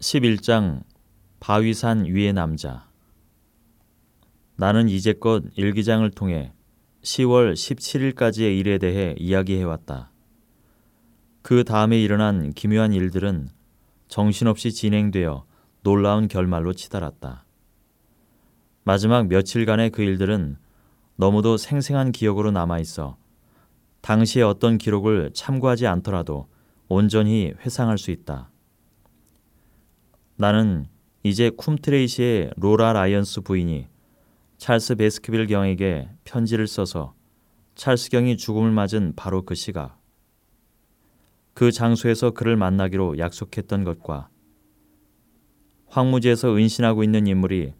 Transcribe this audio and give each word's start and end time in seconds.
11장 0.00 0.84
바위산 1.40 2.04
위의 2.04 2.32
남자 2.32 2.88
나는 4.54 4.88
이제껏 4.88 5.42
일기장을 5.56 6.08
통해 6.12 6.52
10월 7.02 7.54
17일까지의 7.54 8.58
일에 8.58 8.78
대해 8.78 9.16
이야기해왔다. 9.18 10.12
그 11.42 11.64
다음에 11.64 12.00
일어난 12.00 12.52
기묘한 12.52 12.92
일들은 12.92 13.48
정신없이 14.06 14.70
진행되어 14.70 15.44
놀라운 15.82 16.28
결말로 16.28 16.72
치달았다. 16.72 17.44
마지막 18.84 19.26
며칠간의 19.26 19.90
그 19.90 20.02
일들은 20.02 20.58
너무도 21.16 21.56
생생한 21.56 22.12
기억으로 22.12 22.52
남아있어 22.52 23.16
당시의 24.02 24.44
어떤 24.44 24.78
기록을 24.78 25.32
참고하지 25.34 25.88
않더라도 25.88 26.46
온전히 26.86 27.52
회상할 27.64 27.98
수 27.98 28.12
있다. 28.12 28.50
나는 30.40 30.86
이제 31.24 31.50
쿰트레이시의 31.50 32.52
로라 32.56 32.92
라이언스 32.92 33.40
부인이 33.40 33.88
찰스 34.56 34.94
베스커빌 34.94 35.48
경에게 35.48 36.08
편지를 36.22 36.68
써서 36.68 37.14
찰스 37.74 38.10
경이 38.10 38.36
죽음을 38.36 38.70
맞은 38.70 39.14
바로 39.16 39.42
그 39.42 39.56
시각 39.56 40.00
그 41.54 41.72
장소에서 41.72 42.30
그를 42.30 42.56
만나기로 42.56 43.18
약속했던 43.18 43.82
것과 43.82 44.28
황무지에서 45.88 46.54
은신하고 46.54 47.02
있는 47.02 47.26
인물이 47.26 47.72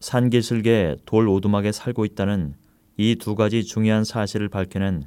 산기슭의 0.00 0.98
돌 1.06 1.26
오두막에 1.26 1.72
살고 1.72 2.04
있다는 2.04 2.54
이 2.98 3.16
두 3.16 3.34
가지 3.34 3.64
중요한 3.64 4.04
사실을 4.04 4.50
밝히는 4.50 5.04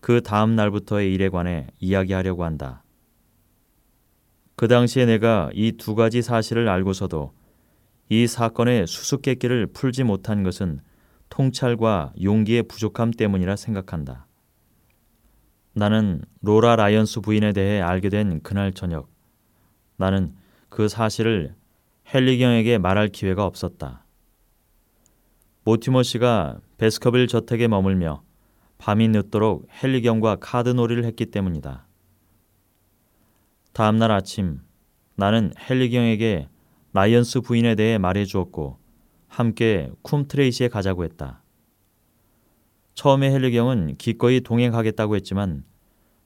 그 0.00 0.20
다음 0.20 0.56
날부터의 0.56 1.14
일에 1.14 1.28
관해 1.28 1.68
이야기하려고 1.78 2.44
한다. 2.44 2.83
그 4.56 4.68
당시에 4.68 5.06
내가 5.06 5.50
이 5.52 5.72
두 5.72 5.94
가지 5.94 6.22
사실을 6.22 6.68
알고서도 6.68 7.32
이 8.08 8.26
사건의 8.26 8.86
수수께끼를 8.86 9.66
풀지 9.68 10.04
못한 10.04 10.42
것은 10.42 10.80
통찰과 11.28 12.12
용기의 12.22 12.64
부족함 12.64 13.10
때문이라 13.12 13.56
생각한다. 13.56 14.26
나는 15.72 16.22
로라 16.42 16.76
라이언스 16.76 17.20
부인에 17.20 17.52
대해 17.52 17.80
알게 17.80 18.08
된 18.08 18.40
그날 18.42 18.72
저녁, 18.72 19.08
나는 19.96 20.34
그 20.68 20.88
사실을 20.88 21.54
헨리경에게 22.14 22.78
말할 22.78 23.08
기회가 23.08 23.44
없었다. 23.44 24.04
모티머 25.64 26.02
씨가 26.02 26.60
베스커빌 26.78 27.26
저택에 27.26 27.66
머물며 27.66 28.22
밤이 28.78 29.08
늦도록 29.08 29.66
헨리경과 29.82 30.36
카드놀이를 30.36 31.04
했기 31.04 31.26
때문이다. 31.26 31.86
다음 33.74 33.98
날 33.98 34.12
아침 34.12 34.60
나는 35.16 35.52
헨리경에게 35.58 36.48
라이언스 36.92 37.40
부인에 37.40 37.74
대해 37.74 37.98
말해 37.98 38.24
주었고 38.24 38.78
함께 39.26 39.90
쿰트레이시에 40.04 40.68
가자고 40.68 41.02
했다. 41.02 41.42
처음에 42.94 43.34
헨리경은 43.34 43.96
기꺼이 43.98 44.42
동행하겠다고 44.42 45.16
했지만 45.16 45.64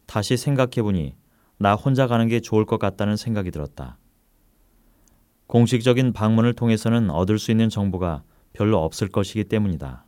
다시 0.05 0.37
생각해보니 0.37 1.17
나 1.57 1.75
혼자 1.75 2.07
가는 2.07 2.29
게 2.29 2.41
좋을 2.41 2.67
것 2.67 2.79
같다는 2.79 3.17
생각이 3.17 3.51
들었다. 3.51 3.97
공식적인 5.47 6.13
방문을 6.13 6.53
통해서는 6.53 7.09
얻을 7.09 7.39
수 7.39 7.51
있는 7.51 7.71
정보가 7.71 8.25
별로 8.53 8.85
없을 8.85 9.09
것이기 9.09 9.45
때문이다. 9.45 10.05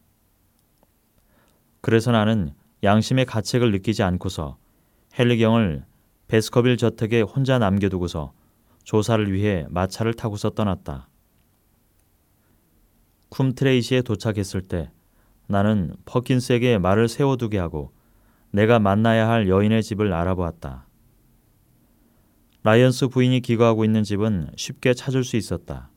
그래서 1.81 2.13
나는 2.13 2.53
양심의 2.83 3.25
가책을 3.25 3.73
느끼지 3.73 4.03
않고서 4.03 4.59
헨리경을 5.19 5.87
베스커빌 6.31 6.77
저택에 6.77 7.23
혼자 7.23 7.59
남겨두고서 7.59 8.33
조사를 8.85 9.33
위해 9.33 9.67
마차를 9.69 10.15
타고서 10.15 10.51
떠났다. 10.51 11.09
쿰트레이시에 13.31 14.03
도착했을 14.03 14.63
때 14.63 14.93
나는 15.49 15.97
퍼킨스에게 16.05 16.79
말을 16.79 17.09
세워두게 17.09 17.59
하고 17.59 17.93
내가 18.53 18.79
만나야 18.79 19.29
할 19.29 19.49
여인의 19.49 19.83
집을 19.83 20.13
알아보았다. 20.13 20.87
라이언스 22.63 23.09
부인이 23.09 23.41
기거하고 23.41 23.85
있는 23.85 24.05
집은 24.05 24.51
쉽게 24.57 24.95
찾을 24.95 25.25
수 25.25 25.37
있었다. 25.37 25.91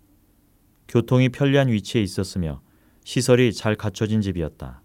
교통이 0.88 1.30
편리한 1.30 1.68
위치에 1.68 2.02
있었으며 2.02 2.60
시설이 3.04 3.54
잘 3.54 3.76
갖춰진 3.76 4.22
집이었다. 4.22 4.82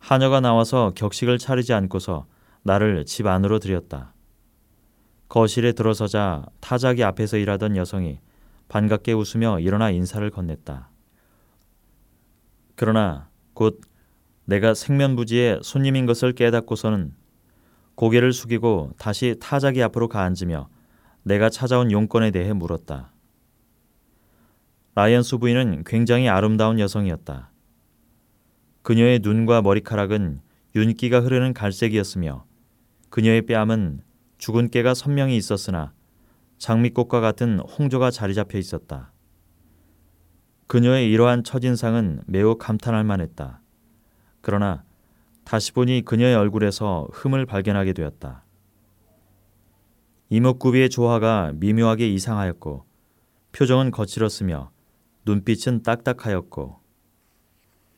하녀가 0.00 0.40
나와서 0.40 0.90
격식을 0.96 1.38
차리지 1.38 1.72
않고서 1.74 2.26
나를 2.62 3.04
집 3.04 3.26
안으로 3.26 3.58
들였다. 3.58 4.14
거실에 5.28 5.72
들어서자 5.72 6.44
타자기 6.60 7.04
앞에서 7.04 7.36
일하던 7.36 7.76
여성이 7.76 8.18
반갑게 8.68 9.12
웃으며 9.12 9.60
일어나 9.60 9.90
인사를 9.90 10.28
건넸다. 10.30 10.86
그러나 12.74 13.28
곧 13.54 13.80
내가 14.44 14.74
생면부지의 14.74 15.60
손님인 15.62 16.06
것을 16.06 16.32
깨닫고서는 16.32 17.14
고개를 17.94 18.32
숙이고 18.32 18.92
다시 18.98 19.36
타자기 19.40 19.82
앞으로 19.82 20.08
가앉으며 20.08 20.68
내가 21.22 21.50
찾아온 21.50 21.92
용건에 21.92 22.30
대해 22.30 22.52
물었다. 22.52 23.12
라이언스 24.94 25.38
부인은 25.38 25.84
굉장히 25.84 26.28
아름다운 26.28 26.80
여성이었다. 26.80 27.50
그녀의 28.82 29.20
눈과 29.22 29.62
머리카락은 29.62 30.40
윤기가 30.74 31.20
흐르는 31.20 31.52
갈색이었으며 31.52 32.44
그녀의 33.10 33.42
뺨은 33.42 34.02
주근깨가 34.38 34.94
선명히 34.94 35.36
있었으나 35.36 35.92
장미꽃과 36.58 37.20
같은 37.20 37.58
홍조가 37.58 38.10
자리 38.10 38.34
잡혀 38.34 38.58
있었다. 38.58 39.12
그녀의 40.68 41.10
이러한 41.10 41.42
첫인상은 41.42 42.22
매우 42.26 42.56
감탄할 42.56 43.02
만했다. 43.02 43.60
그러나 44.40 44.84
다시 45.44 45.72
보니 45.72 46.02
그녀의 46.04 46.36
얼굴에서 46.36 47.08
흠을 47.12 47.44
발견하게 47.46 47.92
되었다. 47.92 48.44
이목구비의 50.28 50.90
조화가 50.90 51.54
미묘하게 51.56 52.08
이상하였고 52.08 52.84
표정은 53.50 53.90
거칠었으며 53.90 54.70
눈빛은 55.24 55.82
딱딱하였고 55.82 56.78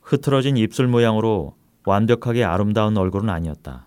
흐트러진 0.01 0.57
입술 0.57 0.89
모양으로 0.89 1.57
완벽하게 1.85 2.45
아름다운 2.45 2.97
얼굴은 2.97 3.29
아니었다. 3.29 3.87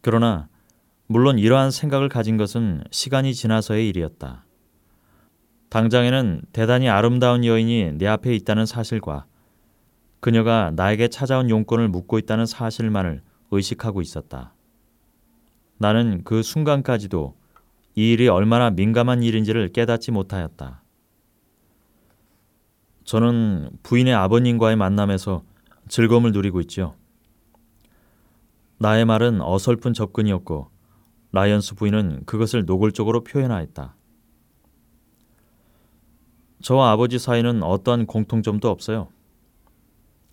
그러나 0.00 0.48
물론 1.06 1.38
이러한 1.38 1.70
생각을 1.70 2.08
가진 2.08 2.36
것은 2.36 2.84
시간이 2.90 3.34
지나서의 3.34 3.88
일이었다. 3.88 4.44
당장에는 5.68 6.42
대단히 6.52 6.88
아름다운 6.88 7.44
여인이 7.44 7.92
내 7.94 8.06
앞에 8.06 8.34
있다는 8.34 8.66
사실과 8.66 9.26
그녀가 10.20 10.72
나에게 10.74 11.08
찾아온 11.08 11.48
용건을 11.48 11.88
묻고 11.88 12.18
있다는 12.18 12.46
사실만을 12.46 13.22
의식하고 13.50 14.02
있었다. 14.02 14.52
나는 15.78 16.22
그 16.24 16.42
순간까지도 16.42 17.34
이 17.96 18.12
일이 18.12 18.28
얼마나 18.28 18.70
민감한 18.70 19.22
일인지를 19.22 19.72
깨닫지 19.72 20.10
못하였다. 20.12 20.82
저는 23.04 23.70
부인의 23.82 24.14
아버님과의 24.14 24.76
만남에서 24.76 25.42
즐거움을 25.88 26.32
누리고 26.32 26.60
있지요. 26.60 26.94
나의 28.82 29.04
말은 29.04 29.42
어설픈 29.42 29.92
접근이었고 29.92 30.70
라이언스 31.32 31.74
부인은 31.74 32.24
그것을 32.24 32.64
노골적으로 32.64 33.24
표현하였다. 33.24 33.94
저와 36.62 36.90
아버지 36.90 37.18
사이는 37.18 37.62
어떠한 37.62 38.06
공통점도 38.06 38.70
없어요. 38.70 39.08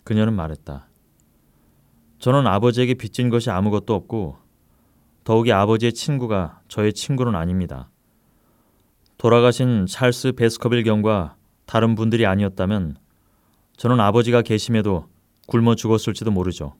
그녀는 0.05 0.33
말했다. 0.33 0.87
저는 2.19 2.47
아버지에게 2.47 2.93
빚진 2.93 3.29
것이 3.29 3.49
아무것도 3.51 3.93
없고 3.93 4.37
더욱이 5.25 5.51
아버지의 5.51 5.91
친구가 5.91 6.61
저의 6.69 6.93
친구는 6.93 7.35
아닙니다. 7.35 7.89
돌아가신 9.17 9.87
찰스 9.87 10.31
베스커빌 10.31 10.83
경과 10.83 11.35
다른 11.65 11.95
분들이 11.95 12.25
아니었다면 12.25 12.95
저는 13.75 13.99
아버지가 13.99 14.41
계심에도 14.41 15.09
굶어 15.47 15.75
죽었을지도 15.75 16.31
모르죠. 16.31 16.75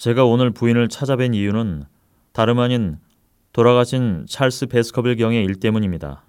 제가 0.00 0.24
오늘 0.24 0.50
부인을 0.50 0.88
찾아뵌 0.88 1.34
이유는 1.34 1.84
다름 2.32 2.58
아닌 2.58 2.98
돌아가신 3.52 4.24
찰스 4.26 4.68
베스커빌 4.68 5.16
경의 5.16 5.44
일 5.44 5.56
때문입니다. 5.56 6.24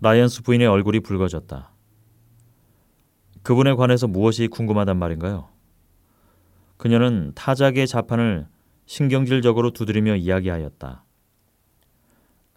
라이언스 0.00 0.44
부인의 0.44 0.66
얼굴이 0.66 1.00
붉어졌다. 1.00 1.70
그분에 3.42 3.74
관해서 3.74 4.06
무엇이 4.06 4.48
궁금하단 4.48 4.96
말인가요? 4.98 5.50
그녀는 6.78 7.32
타자기의 7.34 7.86
자판을 7.86 8.46
신경질적으로 8.86 9.72
두드리며 9.72 10.16
이야기하였다. 10.16 11.04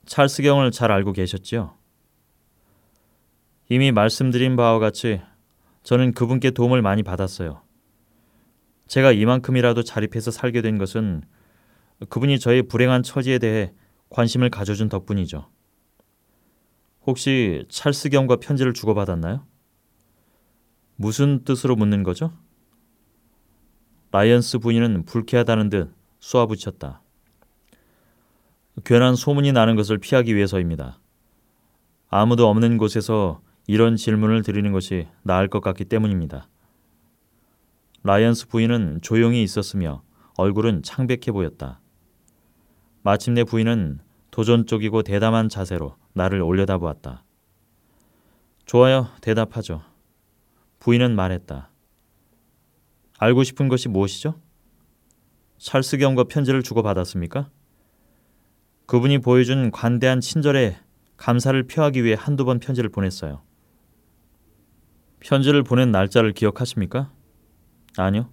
찰스 0.05 0.41
경을 0.43 0.71
잘 0.71 0.89
알고 0.89 1.11
계셨지요? 1.11 1.73
이미 3.67 3.91
말씀드린 3.91 4.55
바와 4.55 4.79
같이 4.79 5.19
저는 5.83 6.13
그분께 6.13 6.51
도움을 6.51 6.81
많이 6.81 7.03
받았어요. 7.03 7.66
제가 8.87 9.11
이만큼이라도 9.11 9.83
자립해서 9.83 10.31
살게 10.31 10.61
된 10.61 10.77
것은 10.77 11.23
그분이 12.09 12.39
저의 12.39 12.63
불행한 12.63 13.03
처지에 13.03 13.39
대해 13.39 13.73
관심을 14.09 14.49
가져준 14.49 14.89
덕분이죠. 14.89 15.47
혹시 17.05 17.65
찰스경과 17.69 18.37
편지를 18.37 18.73
주고받았나요? 18.73 19.45
무슨 20.95 21.43
뜻으로 21.43 21.75
묻는 21.75 22.03
거죠? 22.03 22.33
라이언스 24.11 24.59
부인은 24.59 25.05
불쾌하다는 25.05 25.69
듯 25.69 25.93
쏘아붙였다. 26.19 27.01
괜한 28.85 29.15
소문이 29.15 29.51
나는 29.51 29.75
것을 29.75 29.97
피하기 29.97 30.35
위해서입니다. 30.35 30.99
아무도 32.09 32.47
없는 32.49 32.77
곳에서 32.77 33.41
이런 33.67 33.95
질문을 33.95 34.43
드리는 34.43 34.71
것이 34.71 35.07
나을 35.23 35.47
것 35.49 35.59
같기 35.59 35.85
때문입니다. 35.85 36.47
라이언스 38.07 38.47
부인은 38.47 38.99
조용히 39.01 39.43
있었으며 39.43 40.01
얼굴은 40.37 40.81
창백해 40.81 41.33
보였다. 41.33 41.81
마침내 43.01 43.43
부인은 43.43 43.99
도전적이고 44.31 45.03
대담한 45.03 45.49
자세로 45.49 45.97
나를 46.13 46.41
올려다보았다. 46.41 47.25
좋아요, 48.65 49.09
대답하죠. 49.19 49.83
부인은 50.79 51.17
말했다. 51.17 51.69
알고 53.19 53.43
싶은 53.43 53.67
것이 53.67 53.89
무엇이죠? 53.89 54.39
찰스경과 55.57 56.25
편지를 56.29 56.63
주고받았습니까? 56.63 57.49
그분이 58.85 59.17
보여준 59.17 59.69
관대한 59.69 60.21
친절에 60.21 60.79
감사를 61.17 61.61
표하기 61.63 62.05
위해 62.05 62.15
한두 62.17 62.45
번 62.45 62.59
편지를 62.59 62.89
보냈어요. 62.89 63.41
편지를 65.19 65.63
보낸 65.63 65.91
날짜를 65.91 66.31
기억하십니까? 66.31 67.11
아니요. 68.03 68.29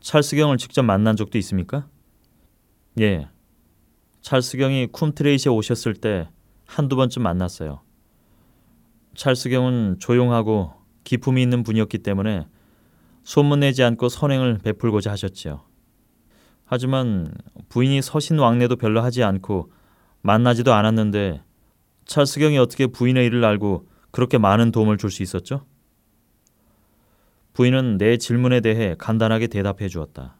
찰스경을 0.00 0.58
직접 0.58 0.82
만난 0.82 1.16
적도 1.16 1.38
있습니까? 1.38 1.88
예. 3.00 3.28
찰스경이 4.22 4.88
쿰트레이시에 4.92 5.50
오셨을 5.50 5.94
때 5.94 6.28
한두 6.66 6.96
번쯤 6.96 7.22
만났어요. 7.22 7.80
찰스경은 9.14 9.96
조용하고 9.98 10.72
기품이 11.04 11.42
있는 11.42 11.62
분이었기 11.62 11.98
때문에 11.98 12.46
소문내지 13.24 13.82
않고 13.82 14.08
선행을 14.08 14.58
베풀고자 14.58 15.10
하셨지요. 15.10 15.62
하지만 16.64 17.32
부인이 17.68 18.02
서신 18.02 18.38
왕래도 18.38 18.76
별로 18.76 19.02
하지 19.02 19.22
않고 19.24 19.72
만나지도 20.22 20.72
않았는데 20.74 21.42
찰스경이 22.04 22.58
어떻게 22.58 22.86
부인의 22.86 23.26
일을 23.26 23.44
알고 23.44 23.88
그렇게 24.10 24.38
많은 24.38 24.70
도움을 24.72 24.98
줄 24.98 25.10
수 25.10 25.22
있었죠? 25.22 25.64
부인은 27.58 27.98
내 27.98 28.18
질문에 28.18 28.60
대해 28.60 28.94
간단하게 28.96 29.48
대답해 29.48 29.88
주었다. 29.88 30.36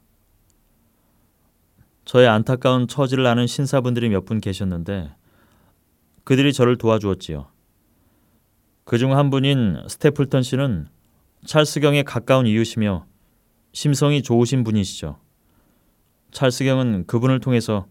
저의 2.04 2.28
안타까운 2.28 2.86
처지를 2.86 3.26
아는 3.26 3.48
신사분들이 3.48 4.08
몇 4.08 4.24
분 4.24 4.40
계셨는데 4.40 5.10
그들이 6.22 6.52
저를 6.52 6.78
도와주었지요. 6.78 7.48
그 8.84 8.98
중 8.98 9.12
한 9.14 9.30
분인 9.30 9.82
스테플턴 9.88 10.44
씨는 10.44 10.86
찰스경에 11.44 12.04
가까운 12.04 12.46
이웃이며 12.46 13.04
심성이 13.72 14.22
좋으신 14.22 14.62
분이시죠. 14.62 15.18
찰스경은 16.30 17.06
그분을 17.08 17.40
통해서 17.40 17.88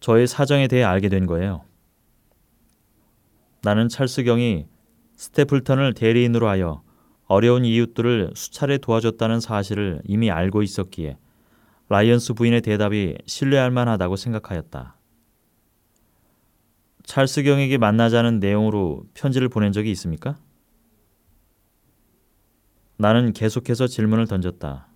저의 0.00 0.26
사정에 0.26 0.68
대해 0.68 0.84
알게 0.84 1.08
된 1.08 1.24
거예요. 1.24 1.64
나는 3.62 3.88
찰스경이 3.88 4.66
스테플턴을 5.16 5.94
대리인으로 5.94 6.46
하여 6.50 6.82
어려운 7.28 7.64
이웃들을 7.64 8.32
수차례 8.34 8.78
도와줬다는 8.78 9.40
사실을 9.40 10.00
이미 10.06 10.30
알고 10.30 10.62
있었기에 10.62 11.18
라이언스 11.90 12.34
부인의 12.34 12.62
대답이 12.62 13.16
신뢰할 13.26 13.70
만하다고 13.70 14.16
생각하였다. 14.16 14.96
찰스 17.04 17.42
경에게 17.42 17.78
만나자는 17.78 18.40
내용으로 18.40 19.04
편지를 19.14 19.48
보낸 19.48 19.72
적이 19.72 19.90
있습니까? 19.92 20.38
나는 22.96 23.32
계속해서 23.32 23.86
질문을 23.86 24.26
던졌다. 24.26 24.88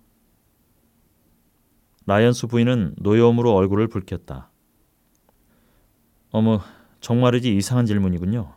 라이언스 2.05 2.47
부인은 2.47 2.95
노여움으로 2.97 3.53
얼굴을 3.53 3.87
붉혔다. 3.87 4.49
어머, 6.31 6.61
정말이지 6.99 7.55
이상한 7.55 7.85
질문이군요. 7.85 8.53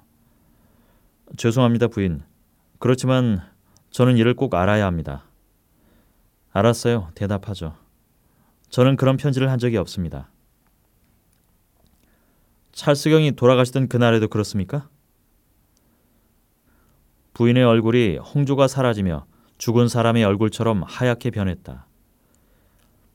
죄송합니다, 1.36 1.88
부인. 1.88 2.22
그렇지만 2.78 3.55
저는 3.96 4.18
이를 4.18 4.34
꼭 4.34 4.54
알아야 4.54 4.84
합니다. 4.84 5.24
알았어요. 6.52 7.08
대답하죠. 7.14 7.74
저는 8.68 8.96
그런 8.96 9.16
편지를 9.16 9.50
한 9.50 9.58
적이 9.58 9.78
없습니다. 9.78 10.28
찰스경이 12.72 13.36
돌아가시던 13.36 13.88
그날에도 13.88 14.28
그렇습니까? 14.28 14.90
부인의 17.32 17.64
얼굴이 17.64 18.18
홍조가 18.18 18.68
사라지며 18.68 19.24
죽은 19.56 19.88
사람의 19.88 20.24
얼굴처럼 20.24 20.82
하얗게 20.82 21.30
변했다. 21.30 21.86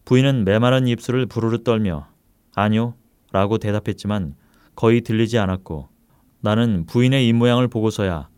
부인은 0.06 0.46
메마른 0.46 0.88
입술을 0.88 1.28
부르르 1.28 1.64
떨며 1.64 2.08
아니요 2.56 2.96
라고 3.32 3.60
대답했지만 3.60 4.36
거의 4.74 5.02
들리지 5.02 5.38
않았고 5.38 5.90
나는 6.40 6.88
부인의 6.88 7.28
입모양을 7.28 7.68
보고서야 7.68 8.31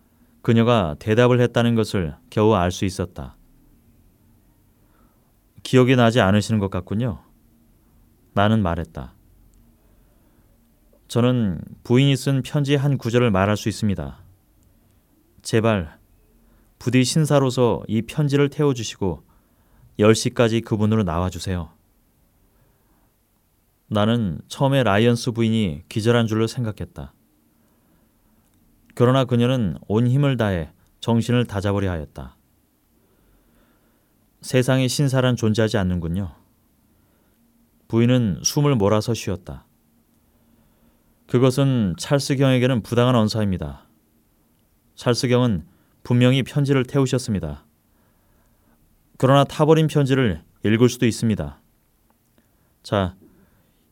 그녀가 0.43 0.95
대답을 0.99 1.39
했다는 1.39 1.73
것을 1.73 2.15
겨우 2.29 2.53
알 2.53 2.69
수 2.69 2.83
있었다. 2.83 3.37
기억이 5.63 5.95
나지 5.95 6.19
않으시는 6.19 6.59
것 6.59 6.69
같군요. 6.69 7.23
나는 8.33 8.61
말했다. 8.61 9.13
저는 11.07 11.61
부인이 11.83 12.15
쓴 12.17 12.41
편지의 12.41 12.77
한 12.77 12.97
구절을 12.97 13.31
말할 13.31 13.55
수 13.55 13.69
있습니다. 13.69 14.19
제발 15.43 15.97
부디 16.77 17.05
신사로서 17.05 17.83
이 17.87 18.01
편지를 18.01 18.49
태워주시고 18.49 19.23
10시까지 19.97 20.65
그 20.65 20.77
문으로 20.77 21.03
나와주세요. 21.03 21.71
나는 23.87 24.41
처음에 24.49 24.83
라이언스 24.83 25.31
부인이 25.31 25.83
기절한 25.87 26.27
줄로 26.27 26.47
생각했다. 26.47 27.13
그러나 28.93 29.25
그녀는 29.25 29.77
온 29.87 30.07
힘을 30.07 30.37
다해 30.37 30.71
정신을 30.99 31.45
다잡으려 31.45 31.91
하였다. 31.91 32.37
세상에 34.41 34.87
신사란 34.87 35.35
존재하지 35.35 35.77
않는군요. 35.77 36.35
부인은 37.87 38.39
숨을 38.43 38.75
몰아서 38.75 39.13
쉬었다. 39.13 39.65
그것은 41.27 41.95
찰스경에게는 41.97 42.81
부당한 42.83 43.15
언사입니다. 43.15 43.87
찰스경은 44.95 45.65
분명히 46.03 46.43
편지를 46.43 46.83
태우셨습니다. 46.85 47.65
그러나 49.17 49.43
타버린 49.43 49.87
편지를 49.87 50.41
읽을 50.65 50.89
수도 50.89 51.05
있습니다. 51.05 51.61
자, 52.83 53.15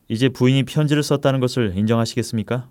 이제 0.08 0.28
부인이 0.28 0.64
편지를 0.64 1.02
썼다는 1.02 1.40
것을 1.40 1.76
인정하시겠습니까? 1.76 2.70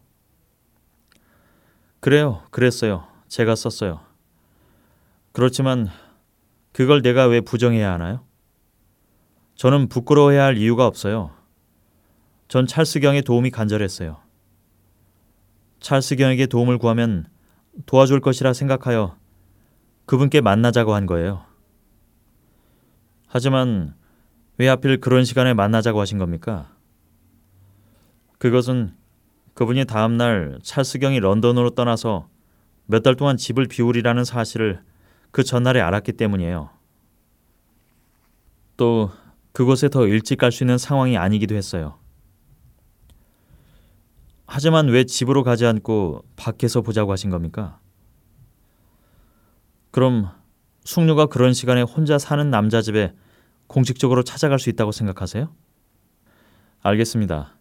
그래요, 2.01 2.41
그랬어요. 2.49 3.07
제가 3.27 3.55
썼어요. 3.55 4.01
그렇지만 5.31 5.87
그걸 6.73 7.01
내가 7.03 7.27
왜 7.27 7.41
부정해야 7.41 7.93
하나요? 7.93 8.25
저는 9.55 9.87
부끄러워해야 9.87 10.45
할 10.45 10.57
이유가 10.57 10.87
없어요. 10.87 11.29
전 12.47 12.65
찰스경의 12.65 13.21
도움이 13.21 13.51
간절했어요. 13.51 14.17
찰스경에게 15.79 16.47
도움을 16.47 16.79
구하면 16.79 17.27
도와줄 17.85 18.19
것이라 18.19 18.53
생각하여 18.53 19.15
그분께 20.07 20.41
만나자고 20.41 20.95
한 20.95 21.05
거예요. 21.05 21.45
하지만 23.27 23.93
왜 24.57 24.67
하필 24.67 24.99
그런 24.99 25.23
시간에 25.23 25.53
만나자고 25.53 25.99
하신 26.01 26.17
겁니까? 26.17 26.75
그것은 28.39 28.95
그분이 29.61 29.85
다음 29.85 30.17
날 30.17 30.57
찰스경이 30.63 31.19
런던으로 31.19 31.69
떠나서 31.75 32.27
몇 32.87 33.03
달 33.03 33.15
동안 33.15 33.37
집을 33.37 33.67
비우리라는 33.67 34.25
사실을 34.25 34.81
그 35.29 35.43
전날에 35.43 35.79
알았기 35.79 36.13
때문이에요. 36.13 36.71
또 38.75 39.11
그곳에 39.51 39.87
더 39.87 40.07
일찍 40.07 40.39
갈 40.39 40.51
수 40.51 40.63
있는 40.63 40.79
상황이 40.79 41.15
아니기도 41.15 41.53
했어요. 41.53 41.99
하지만 44.47 44.87
왜 44.87 45.03
집으로 45.03 45.43
가지 45.43 45.67
않고 45.67 46.23
밖에서 46.37 46.81
보자고 46.81 47.11
하신 47.11 47.29
겁니까? 47.29 47.79
그럼 49.91 50.31
숙녀가 50.85 51.27
그런 51.27 51.53
시간에 51.53 51.83
혼자 51.83 52.17
사는 52.17 52.49
남자 52.49 52.81
집에 52.81 53.13
공식적으로 53.67 54.23
찾아갈 54.23 54.57
수 54.57 54.71
있다고 54.71 54.91
생각하세요? 54.91 55.53
알겠습니다. 56.81 57.60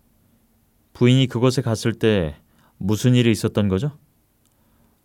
부인이 1.01 1.29
그곳에 1.29 1.63
갔을 1.63 1.95
때 1.95 2.37
무슨 2.77 3.15
일이 3.15 3.31
있었던 3.31 3.69
거죠? 3.69 3.97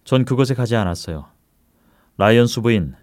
전 0.04 0.26
그곳에 0.26 0.54
가지 0.54 0.76
않았어요. 0.76 1.26
라이언스 2.18 2.60
부인, 2.60 2.96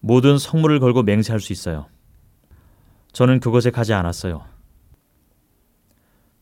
모든 0.00 0.36
성물을 0.36 0.78
걸고 0.78 1.04
맹세할 1.04 1.40
수 1.40 1.54
있어요. 1.54 1.86
저는 3.12 3.40
그곳에 3.40 3.70
가지 3.70 3.94
않았어요. 3.94 4.44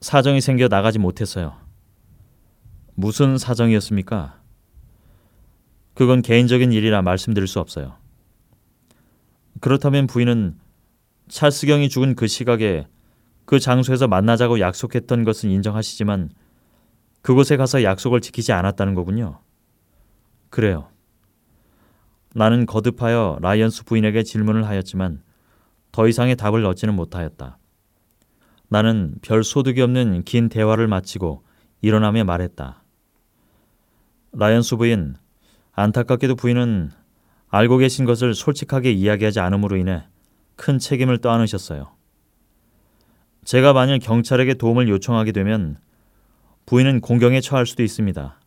사정이 0.01 0.41
생겨 0.41 0.67
나가지 0.67 0.99
못했어요. 0.99 1.57
무슨 2.97 3.39
사정이었습니까? 3.39 4.43
그건 5.95 6.21
개인적인 6.21 6.73
일이라 6.73 7.03
말씀드릴 7.03 7.47
수 7.47 7.61
없어요. 7.61 7.97
그렇다면 9.61 10.09
부인은 10.09 10.59
찰스경이 11.29 11.89
죽은 11.91 12.17
그 12.17 12.27
시각에 12.27 12.89
그 13.51 13.59
장소에서 13.59 14.07
만나자고 14.07 14.61
약속했던 14.61 15.25
것은 15.25 15.51
인정하시지만 15.51 16.31
그곳에 17.21 17.57
가서 17.57 17.83
약속을 17.83 18.21
지키지 18.21 18.53
않았다는 18.53 18.95
거군요. 18.95 19.41
그래요. 20.51 20.87
나는 22.33 22.65
거듭하여 22.65 23.39
라이언스 23.43 23.87
부인에게 23.87 24.23
질문을 24.23 24.69
하였지만 24.69 25.25
더 25.91 26.07
이상의 26.07 26.37
답을 26.37 26.65
얻지는 26.65 26.95
못하였다. 26.95 27.59
나는 28.69 29.17
별 29.21 29.43
소득이 29.43 29.81
없는 29.81 30.23
긴 30.23 30.49
대화를 30.49 30.87
마치고 30.87 31.43
일어나며 31.81 32.23
말했다. 32.23 32.85
라이언스 34.31 34.77
부인, 34.77 35.17
안타깝게도 35.73 36.37
부인은 36.37 36.93
알고 37.49 37.79
계신 37.79 38.05
것을 38.05 38.33
솔직하게 38.33 38.93
이야기하지 38.93 39.41
않음으로 39.41 39.77
인해 39.77 40.05
큰 40.55 40.79
책임을 40.79 41.19
떠안으셨어요. 41.19 41.99
제가 43.45 43.73
만일 43.73 43.99
경찰에게 43.99 44.55
도움을 44.55 44.89
요청하게 44.89 45.33
되면 45.33 45.79
부인은 46.67 47.01
공경에 47.01 47.41
처할 47.41 47.67
수도 47.67 47.83
있습니다. 47.83 48.39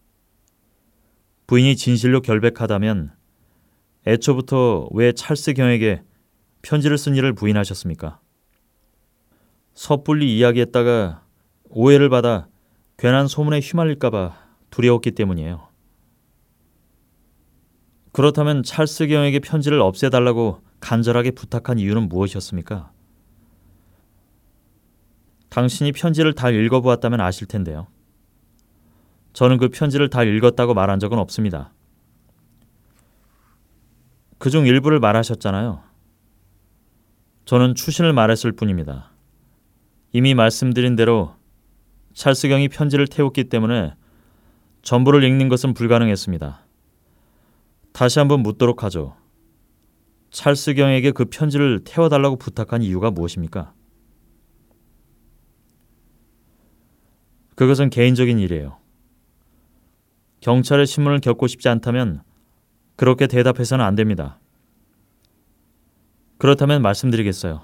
부인이 1.47 1.75
진실로 1.75 2.21
결백하다면 2.21 3.11
애초부터 4.07 4.87
왜 4.91 5.11
찰스 5.11 5.53
경에게 5.53 6.03
편지를 6.61 6.97
쓴 6.97 7.15
일을 7.15 7.33
부인하셨습니까? 7.33 8.19
섣불리 9.73 10.37
이야기했다가 10.37 11.23
오해를 11.69 12.09
받아 12.09 12.47
괜한 12.97 13.27
소문에 13.27 13.59
휘말릴까봐 13.59 14.37
두려웠기 14.69 15.11
때문이에요. 15.11 15.67
그렇다면 18.13 18.63
찰스 18.63 19.07
경에게 19.07 19.39
편지를 19.39 19.81
없애달라고 19.81 20.61
간절하게 20.79 21.31
부탁한 21.31 21.79
이유는 21.79 22.09
무엇이었습니까? 22.09 22.92
당신이 25.53 25.91
편지를 25.91 26.33
다 26.33 26.49
읽어보았다면 26.49 27.21
아실 27.21 27.45
텐데요. 27.45 27.85
저는 29.33 29.59
그 29.59 29.69
편지를 29.69 30.09
다 30.09 30.23
읽었다고 30.23 30.73
말한 30.73 30.99
적은 30.99 31.19
없습니다. 31.19 31.71
그 34.39 34.49
중 34.49 34.65
일부를 34.65 34.99
말하셨잖아요. 34.99 35.83
저는 37.45 37.75
추신을 37.75 38.13
말했을 38.13 38.51
뿐입니다. 38.53 39.11
이미 40.11 40.33
말씀드린 40.33 40.95
대로 40.95 41.35
찰스경이 42.15 42.69
편지를 42.69 43.05
태웠기 43.05 43.43
때문에 43.43 43.93
전부를 44.81 45.23
읽는 45.23 45.49
것은 45.49 45.75
불가능했습니다. 45.75 46.65
다시 47.91 48.17
한번 48.17 48.41
묻도록 48.41 48.81
하죠. 48.85 49.15
찰스경에게 50.31 51.11
그 51.11 51.25
편지를 51.25 51.83
태워달라고 51.83 52.37
부탁한 52.37 52.81
이유가 52.81 53.11
무엇입니까? 53.11 53.75
그것은 57.55 57.89
개인적인 57.89 58.39
일이에요. 58.39 58.77
경찰의 60.41 60.87
신문을 60.87 61.19
겪고 61.19 61.47
싶지 61.47 61.69
않다면 61.69 62.21
그렇게 62.95 63.27
대답해서는 63.27 63.83
안 63.83 63.95
됩니다. 63.95 64.39
그렇다면 66.37 66.81
말씀드리겠어요. 66.81 67.61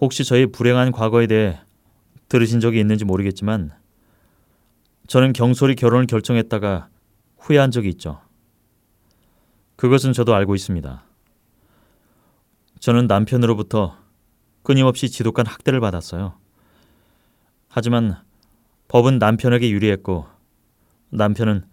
혹시 0.00 0.24
저희 0.24 0.46
불행한 0.46 0.90
과거에 0.90 1.26
대해 1.26 1.60
들으신 2.28 2.60
적이 2.60 2.80
있는지 2.80 3.04
모르겠지만 3.04 3.72
저는 5.06 5.32
경솔이 5.32 5.76
결혼을 5.76 6.06
결정했다가 6.06 6.88
후회한 7.38 7.70
적이 7.70 7.90
있죠. 7.90 8.20
그것은 9.76 10.12
저도 10.12 10.34
알고 10.34 10.54
있습니다. 10.54 11.04
저는 12.80 13.06
남편으로부터 13.06 13.96
끊임없이 14.62 15.08
지독한 15.08 15.46
학대를 15.46 15.80
받았어요. 15.80 16.43
하지만 17.76 18.16
법은 18.86 19.18
남편에게 19.18 19.68
유리했고 19.68 20.26
남편은 21.10 21.64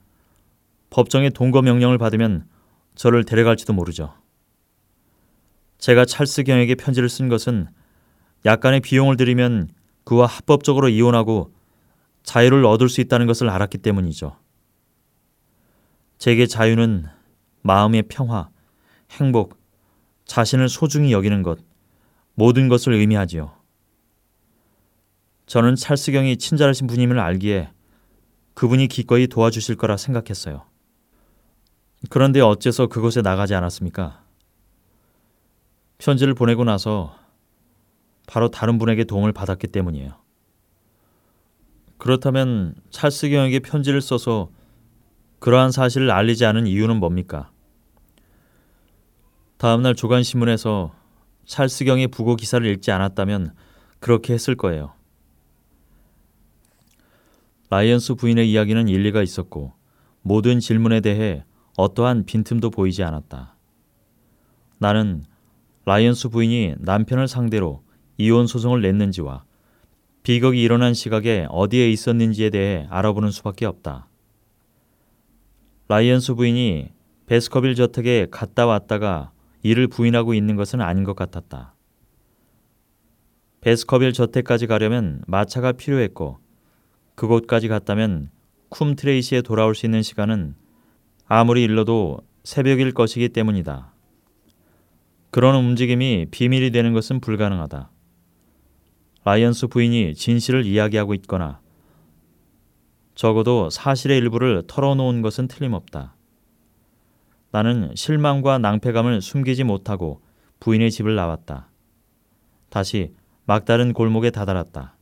법정의 0.89 1.29
동거 1.29 1.61
명령을 1.61 1.99
받으면 1.99 2.47
저를 2.95 3.23
데려갈지도 3.23 3.73
모르죠. 3.73 4.11
제가 5.77 6.05
찰스 6.05 6.41
경에게 6.41 6.73
편지를 6.73 7.07
쓴 7.07 7.29
것은 7.29 7.67
약간의 8.45 8.79
비용을 8.79 9.15
들이면 9.15 9.69
그와 10.03 10.25
합법적으로 10.25 10.89
이혼하고 10.89 11.53
자유를 12.23 12.65
얻을 12.65 12.89
수 12.89 12.99
있다는 13.01 13.27
것을 13.27 13.47
알았기 13.51 13.77
때문이죠. 13.77 14.35
제게 16.17 16.47
자유는 16.47 17.05
마음의 17.61 18.05
평화, 18.09 18.49
행복, 19.11 19.59
자신을 20.25 20.67
소중히 20.67 21.13
여기는 21.13 21.43
것, 21.43 21.59
모든 22.33 22.69
것을 22.69 22.93
의미하지요. 22.93 23.60
저는 25.51 25.75
찰스경이 25.75 26.37
친절하신 26.37 26.87
분임을 26.87 27.19
알기에 27.19 27.71
그분이 28.53 28.87
기꺼이 28.87 29.27
도와주실 29.27 29.75
거라 29.75 29.97
생각했어요. 29.97 30.63
그런데 32.09 32.39
어째서 32.39 32.87
그곳에 32.87 33.21
나가지 33.21 33.53
않았습니까? 33.53 34.23
편지를 35.97 36.35
보내고 36.35 36.63
나서 36.63 37.17
바로 38.27 38.47
다른 38.47 38.77
분에게 38.77 39.03
도움을 39.03 39.33
받았기 39.33 39.67
때문이에요. 39.67 40.11
그렇다면 41.97 42.73
찰스경에게 42.89 43.59
편지를 43.59 43.99
써서 43.99 44.51
그러한 45.39 45.73
사실을 45.73 46.11
알리지 46.11 46.45
않은 46.45 46.65
이유는 46.65 46.95
뭡니까? 46.95 47.51
다음날 49.57 49.95
조간신문에서 49.95 50.95
찰스경의 51.45 52.07
부고 52.07 52.37
기사를 52.37 52.65
읽지 52.65 52.91
않았다면 52.91 53.53
그렇게 53.99 54.33
했을 54.33 54.55
거예요. 54.55 54.93
라이언스 57.71 58.15
부인의 58.15 58.51
이야기는 58.51 58.89
일리가 58.89 59.23
있었고 59.23 59.71
모든 60.23 60.59
질문에 60.59 60.99
대해 60.99 61.45
어떠한 61.77 62.25
빈틈도 62.25 62.69
보이지 62.69 63.01
않았다. 63.01 63.55
나는 64.77 65.23
라이언스 65.85 66.29
부인이 66.29 66.75
남편을 66.79 67.29
상대로 67.29 67.81
이혼 68.17 68.45
소송을 68.45 68.81
냈는지와 68.81 69.45
비극이 70.23 70.61
일어난 70.61 70.93
시각에 70.93 71.47
어디에 71.49 71.89
있었는지에 71.89 72.49
대해 72.49 72.87
알아보는 72.89 73.31
수밖에 73.31 73.65
없다. 73.65 74.09
라이언스 75.87 76.33
부인이 76.33 76.89
베스커빌 77.25 77.75
저택에 77.75 78.27
갔다 78.29 78.65
왔다가 78.65 79.31
이를 79.63 79.87
부인하고 79.87 80.33
있는 80.33 80.57
것은 80.57 80.81
아닌 80.81 81.05
것 81.05 81.15
같았다. 81.15 81.73
베스커빌 83.61 84.11
저택까지 84.11 84.67
가려면 84.67 85.23
마차가 85.25 85.71
필요했고 85.71 86.50
그곳까지 87.15 87.67
갔다면 87.67 88.29
쿰 88.69 88.95
트레이시에 88.95 89.41
돌아올 89.41 89.75
수 89.75 89.85
있는 89.85 90.01
시간은 90.01 90.55
아무리 91.27 91.63
일러도 91.63 92.19
새벽일 92.43 92.93
것이기 92.93 93.29
때문이다. 93.29 93.93
그런 95.29 95.55
움직임이 95.55 96.27
비밀이 96.29 96.71
되는 96.71 96.93
것은 96.93 97.19
불가능하다. 97.19 97.89
라이언스 99.23 99.67
부인이 99.67 100.15
진실을 100.15 100.65
이야기하고 100.65 101.13
있거나 101.13 101.61
적어도 103.13 103.69
사실의 103.69 104.17
일부를 104.17 104.63
털어놓은 104.67 105.21
것은 105.21 105.47
틀림없다. 105.47 106.15
나는 107.51 107.91
실망과 107.95 108.57
낭패감을 108.57 109.21
숨기지 109.21 109.63
못하고 109.63 110.21
부인의 110.59 110.91
집을 110.91 111.15
나왔다. 111.15 111.69
다시 112.69 113.13
막다른 113.45 113.93
골목에 113.93 114.31
다다랐다. 114.31 114.95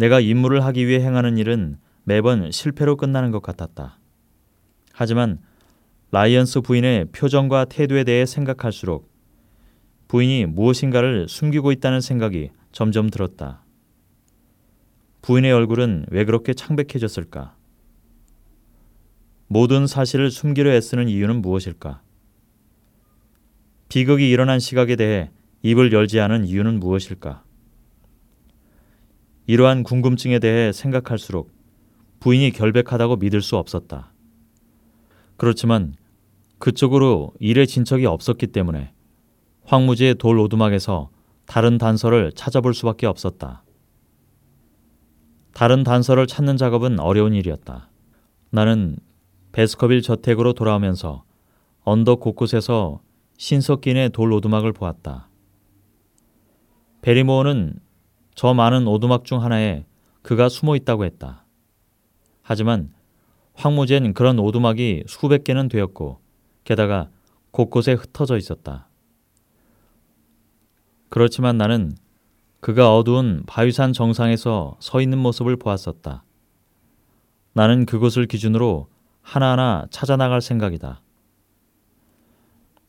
내가 0.00 0.18
임무를 0.18 0.64
하기 0.64 0.86
위해 0.86 1.00
행하는 1.04 1.36
일은 1.36 1.76
매번 2.04 2.50
실패로 2.50 2.96
끝나는 2.96 3.30
것 3.30 3.42
같았다. 3.42 3.98
하지만 4.94 5.40
라이언스 6.10 6.62
부인의 6.62 7.08
표정과 7.12 7.66
태도에 7.66 8.04
대해 8.04 8.24
생각할수록 8.24 9.10
부인이 10.08 10.46
무엇인가를 10.46 11.28
숨기고 11.28 11.70
있다는 11.72 12.00
생각이 12.00 12.48
점점 12.72 13.10
들었다. 13.10 13.62
부인의 15.20 15.52
얼굴은 15.52 16.06
왜 16.08 16.24
그렇게 16.24 16.54
창백해졌을까? 16.54 17.54
모든 19.48 19.86
사실을 19.86 20.30
숨기려 20.30 20.72
애쓰는 20.72 21.10
이유는 21.10 21.42
무엇일까? 21.42 22.00
비극이 23.90 24.30
일어난 24.30 24.60
시각에 24.60 24.96
대해 24.96 25.30
입을 25.62 25.92
열지 25.92 26.20
않은 26.20 26.46
이유는 26.46 26.80
무엇일까? 26.80 27.44
이러한 29.50 29.82
궁금증에 29.82 30.38
대해 30.38 30.70
생각할수록 30.70 31.50
부인이 32.20 32.52
결백하다고 32.52 33.16
믿을 33.16 33.42
수 33.42 33.56
없었다. 33.56 34.12
그렇지만 35.36 35.96
그쪽으로 36.60 37.32
일의 37.40 37.66
진척이 37.66 38.06
없었기 38.06 38.46
때문에 38.46 38.92
황무지의 39.64 40.14
돌 40.14 40.38
오두막에서 40.38 41.10
다른 41.46 41.78
단서를 41.78 42.30
찾아볼 42.36 42.74
수밖에 42.74 43.08
없었다. 43.08 43.64
다른 45.52 45.82
단서를 45.82 46.28
찾는 46.28 46.56
작업은 46.56 47.00
어려운 47.00 47.34
일이었다. 47.34 47.90
나는 48.50 48.98
베스커빌 49.50 50.02
저택으로 50.02 50.52
돌아오면서 50.52 51.24
언덕 51.82 52.20
곳곳에서 52.20 53.00
신석긴의 53.36 54.10
돌 54.10 54.32
오두막을 54.32 54.72
보았다. 54.72 55.28
베리모어는 57.02 57.80
저 58.40 58.54
많은 58.54 58.86
오두막 58.86 59.26
중 59.26 59.42
하나에 59.42 59.84
그가 60.22 60.48
숨어 60.48 60.74
있다고 60.74 61.04
했다. 61.04 61.44
하지만 62.40 62.90
황무지엔 63.52 64.14
그런 64.14 64.38
오두막이 64.38 65.04
수백 65.06 65.44
개는 65.44 65.68
되었고 65.68 66.20
게다가 66.64 67.10
곳곳에 67.50 67.92
흩어져 67.92 68.38
있었다. 68.38 68.88
그렇지만 71.10 71.58
나는 71.58 71.94
그가 72.60 72.96
어두운 72.96 73.42
바위산 73.46 73.92
정상에서 73.92 74.78
서 74.80 75.02
있는 75.02 75.18
모습을 75.18 75.56
보았었다. 75.56 76.24
나는 77.52 77.84
그곳을 77.84 78.24
기준으로 78.24 78.88
하나하나 79.20 79.86
찾아나갈 79.90 80.40
생각이다. 80.40 81.02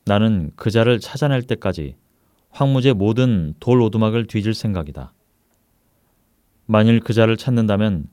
나는 0.06 0.50
그자를 0.56 0.98
찾아낼 0.98 1.42
때까지 1.42 1.96
황무제 2.48 2.94
모든 2.94 3.52
돌 3.60 3.82
오두막을 3.82 4.28
뒤질 4.28 4.54
생각이다. 4.54 5.12
만일 6.72 7.00
그 7.00 7.12
자를 7.12 7.36
찾는다면 7.36 8.08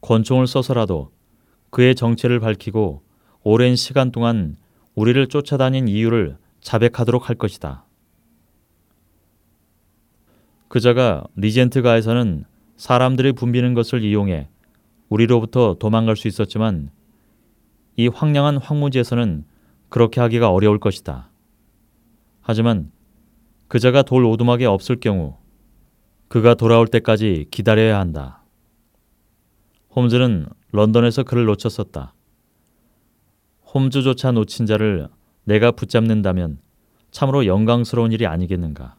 권총을 0.00 0.46
써서라도 0.46 1.12
그의 1.68 1.94
정체를 1.94 2.40
밝히고 2.40 3.02
오랜 3.42 3.76
시간 3.76 4.10
동안 4.10 4.56
우리를 4.94 5.26
쫓아다닌 5.26 5.88
이유를 5.88 6.38
자백하도록 6.62 7.28
할 7.28 7.36
것이다. 7.36 7.84
그자가 10.68 11.26
리젠트가에서는 11.36 12.46
사람들이 12.78 13.32
붐비는 13.32 13.74
것을 13.74 14.02
이용해 14.02 14.48
우리로부터 15.10 15.74
도망갈 15.74 16.16
수 16.16 16.28
있었지만 16.28 16.88
이 17.96 18.08
황량한 18.08 18.56
황무지에서는 18.56 19.44
그렇게 19.90 20.22
하기가 20.22 20.50
어려울 20.50 20.80
것이다. 20.80 21.28
하지만 22.40 22.90
그자가 23.68 24.00
돌 24.00 24.24
오두막에 24.24 24.64
없을 24.64 24.96
경우 24.96 25.36
그가 26.28 26.54
돌아올 26.54 26.86
때까지 26.88 27.46
기다려야 27.50 27.98
한다. 27.98 28.42
홈즈는 29.96 30.46
런던에서 30.72 31.22
그를 31.22 31.46
놓쳤었다. 31.46 32.14
홈즈조차 33.74 34.32
놓친 34.32 34.66
자를 34.66 35.08
내가 35.44 35.70
붙잡는다면 35.72 36.58
참으로 37.10 37.46
영광스러운 37.46 38.12
일이 38.12 38.26
아니겠는가. 38.26 38.97